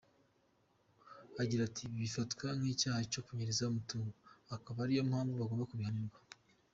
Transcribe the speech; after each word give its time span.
Agira 1.41 1.61
ati 1.65 1.81
“Ibi 1.85 1.95
bifatwa 2.03 2.47
nk’icyaha 2.57 3.01
cyo 3.13 3.21
kunyereza 3.25 3.69
umutungo, 3.71 4.13
akaba 4.55 4.77
ariyo 4.85 5.03
mpamvu 5.09 5.33
bagomba 5.41 5.69
kubihanirwa. 5.71 6.19